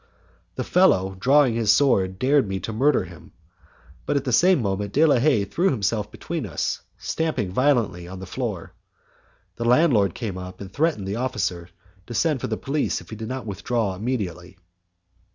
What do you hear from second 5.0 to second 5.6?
la Haye